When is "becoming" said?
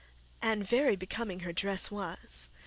0.95-1.41